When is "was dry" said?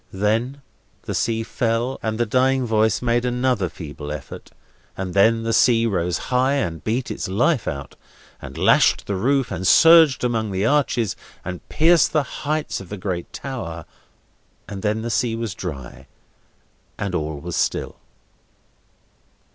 15.35-16.07